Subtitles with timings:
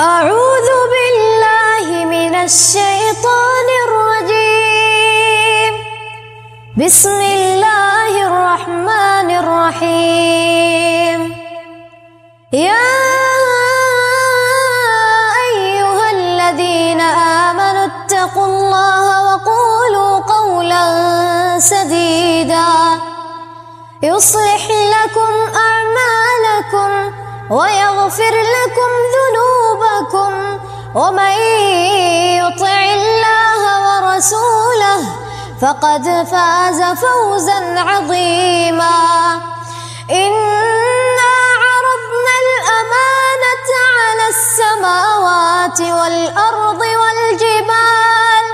[0.00, 5.72] أعوذ بالله من الشيطان الرجيم.
[6.76, 11.18] بسم الله الرحمن الرحيم.
[12.52, 12.92] يا
[15.48, 17.00] أيها الذين
[17.48, 20.84] آمنوا اتقوا الله وقولوا قولا
[21.58, 23.00] سديدا.
[24.02, 26.90] يصلح لكم أعمالكم
[27.50, 28.90] ويغفر لكم
[30.96, 31.32] ومن
[32.40, 35.00] يطع الله ورسوله
[35.62, 38.96] فقد فاز فوزا عظيما.
[40.10, 43.68] إنا عرضنا الأمانة
[44.00, 48.44] على السماوات والأرض والجبال